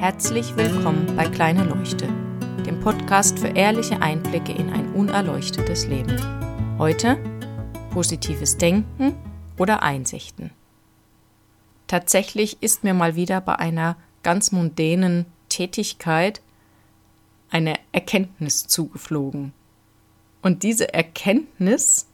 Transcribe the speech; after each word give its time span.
Herzlich 0.00 0.56
willkommen 0.56 1.14
bei 1.14 1.28
Kleine 1.28 1.62
Leuchte, 1.62 2.08
dem 2.64 2.80
Podcast 2.80 3.38
für 3.38 3.48
ehrliche 3.48 4.00
Einblicke 4.00 4.50
in 4.50 4.70
ein 4.70 4.94
unerleuchtetes 4.94 5.88
Leben. 5.88 6.16
Heute 6.78 7.18
positives 7.90 8.56
Denken 8.56 9.14
oder 9.58 9.82
Einsichten. 9.82 10.52
Tatsächlich 11.86 12.62
ist 12.62 12.82
mir 12.82 12.94
mal 12.94 13.14
wieder 13.14 13.42
bei 13.42 13.56
einer 13.56 13.98
ganz 14.22 14.52
mundänen 14.52 15.26
Tätigkeit 15.50 16.40
eine 17.50 17.74
Erkenntnis 17.92 18.66
zugeflogen. 18.66 19.52
Und 20.40 20.62
diese 20.62 20.94
Erkenntnis 20.94 22.06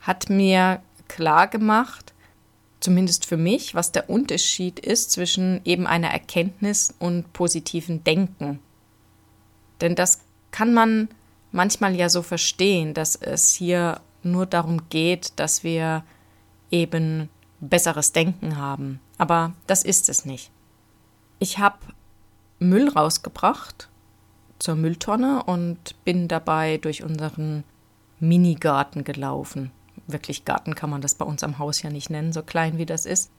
hat 0.00 0.28
mir 0.28 0.82
klar 1.08 1.48
gemacht, 1.48 2.12
zumindest 2.80 3.26
für 3.26 3.36
mich, 3.36 3.74
was 3.74 3.92
der 3.92 4.10
Unterschied 4.10 4.80
ist 4.80 5.12
zwischen 5.12 5.60
eben 5.64 5.86
einer 5.86 6.08
Erkenntnis 6.08 6.94
und 6.98 7.32
positiven 7.32 8.02
Denken. 8.04 8.58
Denn 9.80 9.94
das 9.94 10.20
kann 10.50 10.74
man 10.74 11.08
manchmal 11.52 11.94
ja 11.94 12.08
so 12.08 12.22
verstehen, 12.22 12.94
dass 12.94 13.16
es 13.16 13.52
hier 13.52 14.00
nur 14.22 14.46
darum 14.46 14.88
geht, 14.88 15.32
dass 15.36 15.62
wir 15.62 16.04
eben 16.70 17.28
besseres 17.60 18.12
Denken 18.12 18.56
haben. 18.56 19.00
Aber 19.18 19.52
das 19.66 19.84
ist 19.84 20.08
es 20.08 20.24
nicht. 20.24 20.50
Ich 21.38 21.58
habe 21.58 21.78
Müll 22.58 22.88
rausgebracht 22.88 23.88
zur 24.58 24.74
Mülltonne 24.74 25.42
und 25.44 25.94
bin 26.04 26.28
dabei 26.28 26.78
durch 26.78 27.02
unseren 27.02 27.64
Minigarten 28.18 29.04
gelaufen 29.04 29.70
wirklich 30.12 30.44
Garten 30.44 30.74
kann 30.74 30.90
man 30.90 31.00
das 31.00 31.14
bei 31.14 31.24
uns 31.24 31.42
am 31.42 31.58
Haus 31.58 31.82
ja 31.82 31.90
nicht 31.90 32.10
nennen, 32.10 32.32
so 32.32 32.42
klein 32.42 32.78
wie 32.78 32.86
das 32.86 33.06
ist. 33.06 33.30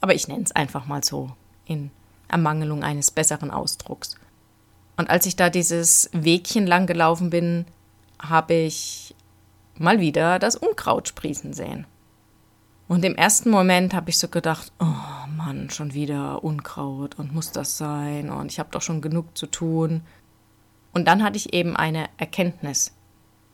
Aber 0.00 0.14
ich 0.14 0.28
nenne 0.28 0.44
es 0.44 0.52
einfach 0.52 0.86
mal 0.86 1.02
so, 1.02 1.30
in 1.64 1.90
Ermangelung 2.28 2.82
eines 2.82 3.10
besseren 3.10 3.50
Ausdrucks. 3.50 4.16
Und 4.96 5.10
als 5.10 5.26
ich 5.26 5.36
da 5.36 5.50
dieses 5.50 6.10
Wegchen 6.12 6.66
lang 6.66 6.86
gelaufen 6.86 7.30
bin, 7.30 7.66
habe 8.20 8.54
ich 8.54 9.14
mal 9.76 10.00
wieder 10.00 10.38
das 10.38 10.56
Unkraut 10.56 11.08
sprießen 11.08 11.52
sehen. 11.52 11.86
Und 12.86 13.04
im 13.04 13.16
ersten 13.16 13.50
Moment 13.50 13.94
habe 13.94 14.10
ich 14.10 14.18
so 14.18 14.28
gedacht, 14.28 14.72
oh 14.78 15.28
Mann, 15.36 15.70
schon 15.70 15.94
wieder 15.94 16.44
Unkraut 16.44 17.18
und 17.18 17.32
muss 17.32 17.50
das 17.50 17.78
sein 17.78 18.30
und 18.30 18.52
ich 18.52 18.58
habe 18.58 18.70
doch 18.70 18.82
schon 18.82 19.00
genug 19.00 19.36
zu 19.36 19.46
tun. 19.46 20.02
Und 20.92 21.08
dann 21.08 21.22
hatte 21.22 21.36
ich 21.36 21.54
eben 21.54 21.76
eine 21.76 22.08
Erkenntnis 22.18 22.92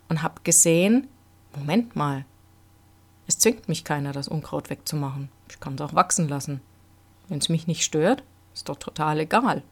und 0.08 0.22
habe 0.22 0.40
gesehen, 0.42 1.08
Moment 1.56 1.96
mal, 1.96 2.24
es 3.30 3.38
zwingt 3.38 3.68
mich 3.68 3.84
keiner, 3.84 4.10
das 4.10 4.26
Unkraut 4.26 4.70
wegzumachen. 4.70 5.28
Ich 5.48 5.60
kann 5.60 5.76
es 5.76 5.80
auch 5.80 5.94
wachsen 5.94 6.28
lassen. 6.28 6.60
Wenn 7.28 7.38
es 7.38 7.48
mich 7.48 7.68
nicht 7.68 7.84
stört, 7.84 8.24
ist 8.52 8.68
doch 8.68 8.76
total 8.76 9.20
egal. 9.20 9.62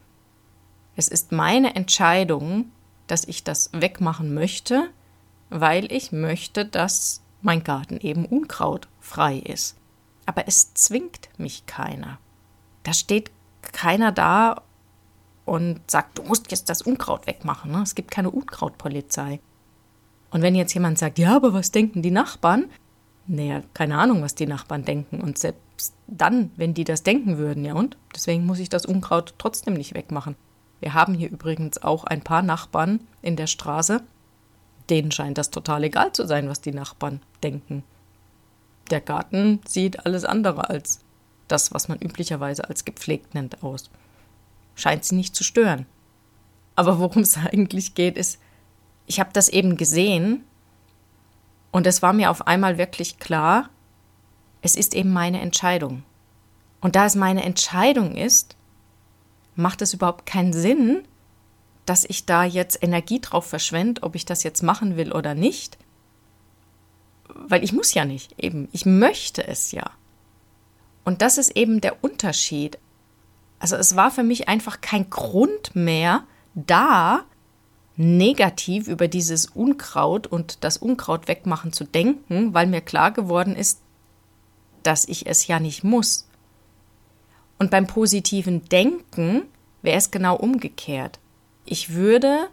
Es 0.94 1.08
ist 1.08 1.32
meine 1.32 1.74
Entscheidung, 1.74 2.70
dass 3.08 3.24
ich 3.24 3.42
das 3.42 3.70
wegmachen 3.72 4.32
möchte, 4.32 4.90
weil 5.50 5.90
ich 5.90 6.12
möchte, 6.12 6.66
dass 6.66 7.20
mein 7.42 7.64
Garten 7.64 7.98
eben 7.98 8.26
unkrautfrei 8.26 9.38
ist. 9.38 9.76
Aber 10.24 10.46
es 10.46 10.72
zwingt 10.74 11.28
mich 11.36 11.66
keiner. 11.66 12.18
Da 12.84 12.92
steht 12.92 13.32
keiner 13.62 14.12
da 14.12 14.62
und 15.46 15.80
sagt, 15.90 16.18
du 16.18 16.22
musst 16.22 16.52
jetzt 16.52 16.68
das 16.70 16.80
Unkraut 16.80 17.26
wegmachen. 17.26 17.72
Ne? 17.72 17.82
Es 17.82 17.96
gibt 17.96 18.12
keine 18.12 18.30
Unkrautpolizei. 18.30 19.40
Und 20.30 20.42
wenn 20.42 20.54
jetzt 20.54 20.74
jemand 20.74 20.98
sagt, 20.98 21.18
ja, 21.18 21.34
aber 21.34 21.54
was 21.54 21.72
denken 21.72 22.02
die 22.02 22.12
Nachbarn? 22.12 22.70
Naja, 23.30 23.62
keine 23.74 23.98
Ahnung, 23.98 24.22
was 24.22 24.34
die 24.34 24.46
Nachbarn 24.46 24.84
denken. 24.84 25.20
Und 25.20 25.38
selbst 25.38 25.92
dann, 26.06 26.50
wenn 26.56 26.72
die 26.72 26.84
das 26.84 27.02
denken 27.02 27.36
würden, 27.36 27.64
ja 27.64 27.74
und? 27.74 27.98
Deswegen 28.14 28.46
muss 28.46 28.58
ich 28.58 28.70
das 28.70 28.86
Unkraut 28.86 29.34
trotzdem 29.36 29.74
nicht 29.74 29.94
wegmachen. 29.94 30.34
Wir 30.80 30.94
haben 30.94 31.12
hier 31.12 31.30
übrigens 31.30 31.82
auch 31.82 32.04
ein 32.04 32.22
paar 32.22 32.40
Nachbarn 32.40 33.00
in 33.20 33.36
der 33.36 33.46
Straße. 33.46 34.00
Denen 34.88 35.12
scheint 35.12 35.36
das 35.36 35.50
total 35.50 35.84
egal 35.84 36.12
zu 36.12 36.26
sein, 36.26 36.48
was 36.48 36.62
die 36.62 36.72
Nachbarn 36.72 37.20
denken. 37.42 37.84
Der 38.90 39.02
Garten 39.02 39.60
sieht 39.66 40.06
alles 40.06 40.24
andere 40.24 40.70
als 40.70 41.00
das, 41.48 41.74
was 41.74 41.88
man 41.88 41.98
üblicherweise 41.98 42.66
als 42.66 42.86
gepflegt 42.86 43.34
nennt, 43.34 43.62
aus. 43.62 43.90
Scheint 44.74 45.04
sie 45.04 45.16
nicht 45.16 45.36
zu 45.36 45.44
stören. 45.44 45.84
Aber 46.76 46.98
worum 46.98 47.22
es 47.22 47.36
eigentlich 47.52 47.94
geht, 47.94 48.16
ist, 48.16 48.38
ich 49.06 49.20
habe 49.20 49.30
das 49.34 49.50
eben 49.50 49.76
gesehen 49.76 50.44
und 51.70 51.86
es 51.86 52.02
war 52.02 52.12
mir 52.12 52.30
auf 52.30 52.46
einmal 52.46 52.78
wirklich 52.78 53.18
klar, 53.18 53.68
es 54.62 54.76
ist 54.76 54.94
eben 54.94 55.12
meine 55.12 55.40
Entscheidung. 55.40 56.02
Und 56.80 56.96
da 56.96 57.06
es 57.06 57.14
meine 57.14 57.44
Entscheidung 57.44 58.14
ist, 58.16 58.56
macht 59.54 59.82
es 59.82 59.94
überhaupt 59.94 60.26
keinen 60.26 60.52
Sinn, 60.52 61.02
dass 61.84 62.04
ich 62.04 62.26
da 62.26 62.44
jetzt 62.44 62.82
Energie 62.82 63.20
drauf 63.20 63.46
verschwende, 63.46 64.02
ob 64.02 64.14
ich 64.14 64.24
das 64.24 64.42
jetzt 64.42 64.62
machen 64.62 64.96
will 64.96 65.12
oder 65.12 65.34
nicht. 65.34 65.78
Weil 67.28 67.64
ich 67.64 67.72
muss 67.72 67.94
ja 67.94 68.04
nicht, 68.04 68.34
eben. 68.38 68.68
Ich 68.72 68.86
möchte 68.86 69.46
es 69.46 69.72
ja. 69.72 69.90
Und 71.04 71.22
das 71.22 71.38
ist 71.38 71.56
eben 71.56 71.80
der 71.80 72.04
Unterschied. 72.04 72.78
Also 73.58 73.76
es 73.76 73.96
war 73.96 74.10
für 74.10 74.22
mich 74.22 74.48
einfach 74.48 74.80
kein 74.80 75.10
Grund 75.10 75.74
mehr 75.74 76.24
da, 76.54 77.24
negativ 77.98 78.86
über 78.86 79.08
dieses 79.08 79.46
Unkraut 79.46 80.28
und 80.28 80.62
das 80.62 80.76
Unkraut 80.76 81.26
wegmachen 81.26 81.72
zu 81.72 81.84
denken, 81.84 82.54
weil 82.54 82.68
mir 82.68 82.80
klar 82.80 83.10
geworden 83.10 83.56
ist, 83.56 83.80
dass 84.84 85.06
ich 85.06 85.26
es 85.26 85.48
ja 85.48 85.58
nicht 85.58 85.82
muss. 85.82 86.28
Und 87.58 87.72
beim 87.72 87.88
positiven 87.88 88.64
Denken 88.66 89.42
wäre 89.82 89.98
es 89.98 90.12
genau 90.12 90.36
umgekehrt. 90.36 91.18
Ich 91.64 91.92
würde 91.92 92.48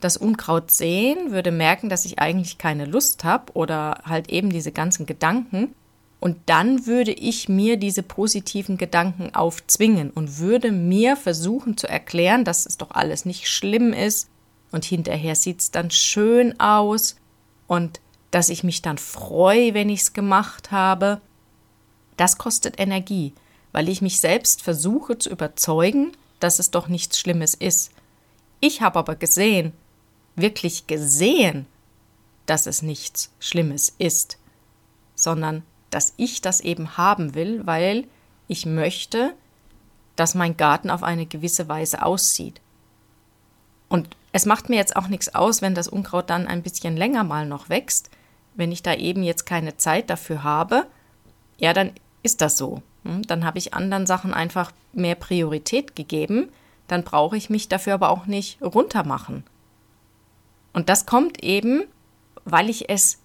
das 0.00 0.16
Unkraut 0.16 0.72
sehen, 0.72 1.30
würde 1.30 1.52
merken, 1.52 1.88
dass 1.88 2.04
ich 2.04 2.18
eigentlich 2.18 2.58
keine 2.58 2.84
Lust 2.84 3.22
habe 3.22 3.52
oder 3.52 4.02
halt 4.04 4.28
eben 4.28 4.50
diese 4.50 4.72
ganzen 4.72 5.06
Gedanken. 5.06 5.74
Und 6.18 6.36
dann 6.46 6.86
würde 6.86 7.12
ich 7.12 7.48
mir 7.48 7.76
diese 7.76 8.02
positiven 8.02 8.76
Gedanken 8.76 9.34
aufzwingen 9.36 10.10
und 10.10 10.38
würde 10.38 10.72
mir 10.72 11.16
versuchen 11.16 11.76
zu 11.76 11.88
erklären, 11.88 12.44
dass 12.44 12.66
es 12.66 12.76
doch 12.76 12.90
alles 12.90 13.24
nicht 13.24 13.48
schlimm 13.48 13.92
ist, 13.92 14.28
und 14.72 14.84
hinterher 14.84 15.34
sieht 15.34 15.60
es 15.60 15.70
dann 15.70 15.90
schön 15.90 16.58
aus 16.60 17.16
und 17.66 18.00
dass 18.30 18.48
ich 18.48 18.62
mich 18.62 18.82
dann 18.82 18.98
freue, 18.98 19.74
wenn 19.74 19.88
ich 19.88 20.00
es 20.00 20.12
gemacht 20.12 20.70
habe. 20.70 21.20
Das 22.16 22.38
kostet 22.38 22.78
Energie, 22.78 23.32
weil 23.72 23.88
ich 23.88 24.02
mich 24.02 24.20
selbst 24.20 24.62
versuche 24.62 25.18
zu 25.18 25.30
überzeugen, 25.30 26.12
dass 26.38 26.58
es 26.58 26.70
doch 26.70 26.88
nichts 26.88 27.18
Schlimmes 27.18 27.54
ist. 27.54 27.92
Ich 28.60 28.82
habe 28.82 28.98
aber 28.98 29.16
gesehen, 29.16 29.72
wirklich 30.36 30.86
gesehen, 30.86 31.66
dass 32.46 32.66
es 32.66 32.82
nichts 32.82 33.30
Schlimmes 33.40 33.94
ist, 33.98 34.38
sondern 35.14 35.62
dass 35.90 36.14
ich 36.16 36.40
das 36.40 36.60
eben 36.60 36.96
haben 36.96 37.34
will, 37.34 37.66
weil 37.66 38.06
ich 38.48 38.66
möchte, 38.66 39.34
dass 40.16 40.34
mein 40.34 40.56
Garten 40.56 40.90
auf 40.90 41.02
eine 41.02 41.26
gewisse 41.26 41.68
Weise 41.68 42.04
aussieht. 42.04 42.60
Und 43.90 44.16
es 44.32 44.46
macht 44.46 44.70
mir 44.70 44.76
jetzt 44.76 44.96
auch 44.96 45.08
nichts 45.08 45.34
aus, 45.34 45.60
wenn 45.60 45.74
das 45.74 45.88
Unkraut 45.88 46.30
dann 46.30 46.46
ein 46.46 46.62
bisschen 46.62 46.96
länger 46.96 47.24
mal 47.24 47.44
noch 47.44 47.68
wächst. 47.68 48.08
Wenn 48.54 48.72
ich 48.72 48.82
da 48.82 48.94
eben 48.94 49.22
jetzt 49.22 49.44
keine 49.44 49.76
Zeit 49.76 50.08
dafür 50.08 50.42
habe, 50.44 50.86
ja, 51.58 51.74
dann 51.74 51.90
ist 52.22 52.40
das 52.40 52.56
so. 52.56 52.82
Hm, 53.04 53.22
dann 53.26 53.44
habe 53.44 53.58
ich 53.58 53.74
anderen 53.74 54.06
Sachen 54.06 54.32
einfach 54.32 54.72
mehr 54.92 55.16
Priorität 55.16 55.96
gegeben. 55.96 56.48
Dann 56.86 57.02
brauche 57.02 57.36
ich 57.36 57.50
mich 57.50 57.68
dafür 57.68 57.94
aber 57.94 58.10
auch 58.10 58.26
nicht 58.26 58.62
runtermachen. 58.62 59.44
Und 60.72 60.88
das 60.88 61.04
kommt 61.04 61.42
eben, 61.42 61.82
weil 62.44 62.70
ich 62.70 62.88
es 62.88 63.18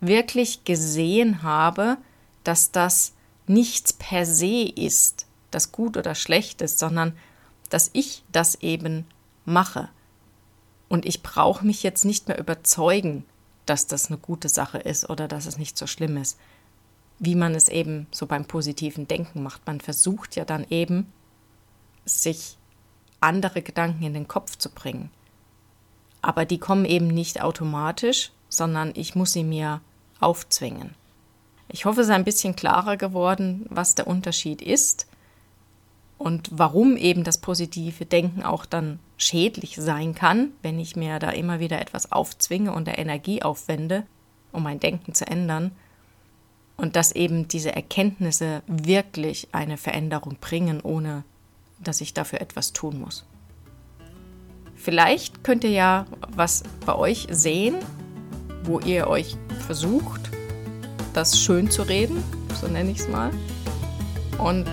wirklich 0.00 0.64
gesehen 0.64 1.42
habe, 1.42 1.96
dass 2.44 2.70
das 2.70 3.12
nichts 3.48 3.92
per 3.92 4.24
se 4.24 4.68
ist, 4.68 5.26
das 5.50 5.72
gut 5.72 5.96
oder 5.96 6.14
schlecht 6.14 6.62
ist, 6.62 6.78
sondern 6.78 7.16
dass 7.70 7.90
ich 7.92 8.22
das 8.30 8.54
eben 8.56 9.06
mache. 9.44 9.88
Und 10.92 11.06
ich 11.06 11.22
brauche 11.22 11.64
mich 11.64 11.82
jetzt 11.82 12.04
nicht 12.04 12.28
mehr 12.28 12.38
überzeugen, 12.38 13.24
dass 13.64 13.86
das 13.86 14.08
eine 14.08 14.18
gute 14.18 14.50
Sache 14.50 14.76
ist 14.76 15.08
oder 15.08 15.26
dass 15.26 15.46
es 15.46 15.56
nicht 15.56 15.78
so 15.78 15.86
schlimm 15.86 16.18
ist. 16.18 16.38
Wie 17.18 17.34
man 17.34 17.54
es 17.54 17.70
eben 17.70 18.08
so 18.10 18.26
beim 18.26 18.44
positiven 18.44 19.08
Denken 19.08 19.42
macht. 19.42 19.66
Man 19.66 19.80
versucht 19.80 20.36
ja 20.36 20.44
dann 20.44 20.66
eben, 20.68 21.10
sich 22.04 22.58
andere 23.22 23.62
Gedanken 23.62 24.02
in 24.02 24.12
den 24.12 24.28
Kopf 24.28 24.58
zu 24.58 24.68
bringen. 24.68 25.08
Aber 26.20 26.44
die 26.44 26.58
kommen 26.58 26.84
eben 26.84 27.06
nicht 27.06 27.40
automatisch, 27.40 28.30
sondern 28.50 28.92
ich 28.94 29.14
muss 29.14 29.32
sie 29.32 29.44
mir 29.44 29.80
aufzwingen. 30.20 30.94
Ich 31.68 31.86
hoffe, 31.86 32.02
es 32.02 32.08
ist 32.08 32.12
ein 32.12 32.24
bisschen 32.24 32.54
klarer 32.54 32.98
geworden, 32.98 33.64
was 33.70 33.94
der 33.94 34.08
Unterschied 34.08 34.60
ist 34.60 35.06
und 36.18 36.50
warum 36.52 36.98
eben 36.98 37.24
das 37.24 37.38
positive 37.38 38.04
Denken 38.04 38.42
auch 38.42 38.66
dann 38.66 38.98
schädlich 39.22 39.76
sein 39.76 40.14
kann, 40.14 40.52
wenn 40.62 40.80
ich 40.80 40.96
mir 40.96 41.18
da 41.18 41.30
immer 41.30 41.60
wieder 41.60 41.80
etwas 41.80 42.10
aufzwinge 42.10 42.72
und 42.72 42.86
der 42.86 42.98
Energie 42.98 43.42
aufwende, 43.42 44.04
um 44.50 44.64
mein 44.64 44.80
Denken 44.80 45.14
zu 45.14 45.26
ändern. 45.26 45.70
Und 46.76 46.96
dass 46.96 47.12
eben 47.12 47.46
diese 47.46 47.74
Erkenntnisse 47.74 48.62
wirklich 48.66 49.48
eine 49.52 49.76
Veränderung 49.76 50.38
bringen, 50.40 50.80
ohne 50.80 51.22
dass 51.78 52.00
ich 52.00 52.14
dafür 52.14 52.40
etwas 52.40 52.72
tun 52.72 53.00
muss. 53.00 53.24
Vielleicht 54.74 55.44
könnt 55.44 55.62
ihr 55.62 55.70
ja 55.70 56.06
was 56.28 56.64
bei 56.84 56.96
euch 56.96 57.28
sehen, 57.30 57.76
wo 58.64 58.80
ihr 58.80 59.06
euch 59.06 59.36
versucht, 59.66 60.30
das 61.12 61.38
schön 61.38 61.70
zu 61.70 61.82
reden, 61.82 62.24
so 62.60 62.66
nenne 62.66 62.90
ich 62.90 62.98
es 62.98 63.08
mal, 63.08 63.30
und 64.38 64.66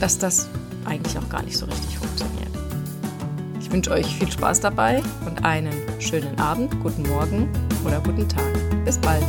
dass 0.00 0.18
das 0.18 0.48
eigentlich 0.84 1.16
auch 1.18 1.28
gar 1.28 1.42
nicht 1.42 1.56
so 1.56 1.66
richtig 1.66 1.98
funktioniert. 1.98 2.63
Ich 3.74 3.76
wünsche 3.78 3.90
euch 3.90 4.06
viel 4.06 4.30
Spaß 4.30 4.60
dabei 4.60 5.02
und 5.26 5.44
einen 5.44 5.74
schönen 5.98 6.38
Abend, 6.38 6.80
guten 6.80 7.02
Morgen 7.08 7.48
oder 7.84 8.00
guten 8.00 8.28
Tag. 8.28 8.54
Bis 8.84 9.00
bald. 9.00 9.24